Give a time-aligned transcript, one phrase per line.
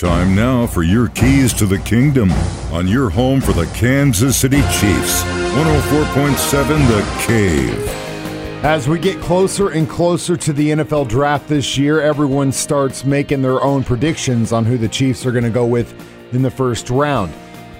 [0.00, 2.32] Time now for your keys to the kingdom
[2.72, 5.22] on your home for the Kansas City Chiefs.
[5.52, 7.86] 104.7 The Cave.
[8.64, 13.42] As we get closer and closer to the NFL draft this year, everyone starts making
[13.42, 15.92] their own predictions on who the Chiefs are going to go with
[16.32, 17.30] in the first round.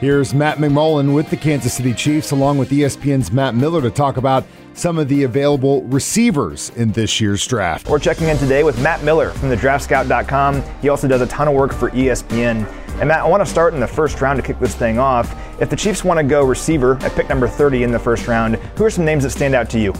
[0.00, 4.16] Here's Matt McMullen with the Kansas City Chiefs, along with ESPN's Matt Miller, to talk
[4.16, 7.88] about some of the available receivers in this year's draft.
[7.88, 10.62] We're checking in today with Matt Miller from the draftscout.com.
[10.80, 12.64] He also does a ton of work for ESPN.
[13.00, 15.34] And Matt, I want to start in the first round to kick this thing off.
[15.60, 18.54] If the Chiefs want to go receiver at pick number 30 in the first round,
[18.54, 19.92] who are some names that stand out to you?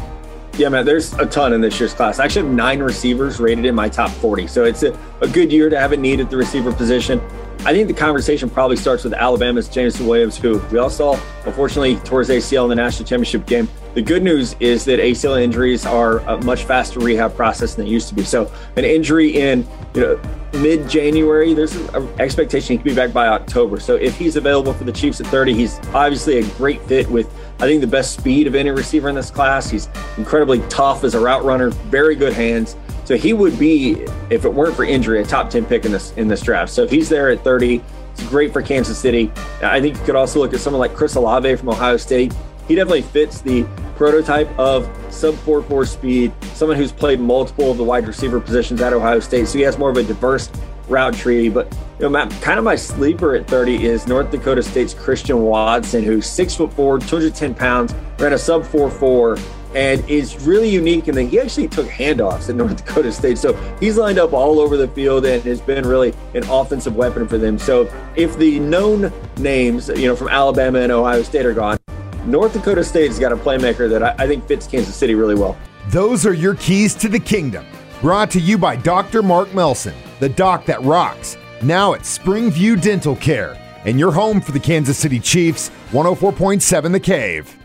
[0.59, 2.19] Yeah, man, there's a ton in this year's class.
[2.19, 4.49] I actually have nine receivers rated in my top 40.
[4.49, 7.21] So it's a, a good year to have a need at the receiver position.
[7.61, 11.95] I think the conversation probably starts with Alabama's Jameson Williams, who we all saw, unfortunately,
[11.97, 13.69] towards ACL in the national championship game.
[13.95, 17.91] The good news is that ACL injuries are a much faster rehab process than it
[17.91, 18.25] used to be.
[18.25, 19.65] So an injury in
[19.95, 20.21] you know
[20.55, 23.79] mid January, there's an expectation he could be back by October.
[23.79, 27.33] So if he's available for the Chiefs at 30, he's obviously a great fit with
[27.61, 29.69] I think the best speed of any receiver in this class.
[29.69, 32.77] He's incredibly tough as a route runner, very good hands.
[33.05, 36.13] So he would be, if it weren't for injury, a top 10 pick in this
[36.13, 36.71] in this draft.
[36.71, 39.33] So if he's there at 30, it's great for Kansas City.
[39.63, 42.33] I think you could also look at someone like Chris Olave from Ohio State.
[42.69, 47.85] He definitely fits the prototype of sub 4-4 speed, someone who's played multiple of the
[47.85, 49.49] wide receiver positions at Ohio State.
[49.49, 50.51] So he has more of a diverse
[50.89, 51.49] route tree.
[51.49, 56.03] But you know, kind of my sleeper at 30 is North Dakota State's Christian Watson,
[56.03, 59.41] who's six foot four, 210 pounds, ran a sub 4-4
[59.75, 63.39] and is really unique in that he actually took handoffs at North Dakota State.
[63.39, 67.29] So he's lined up all over the field and has been really an offensive weapon
[67.29, 67.59] for them.
[67.59, 71.79] So if the known names, you know, from Alabama and Ohio State are gone,
[72.25, 75.57] North Dakota State's got a playmaker that I, I think fits Kansas City really well.
[75.89, 77.65] Those are your keys to the kingdom.
[78.03, 79.23] Brought to you by Dr.
[79.23, 81.37] Mark Melson, the doc that rocks.
[81.63, 87.01] Now at Springview Dental Care, and your home for the Kansas City Chiefs, 104.7 The
[87.01, 87.58] Cave.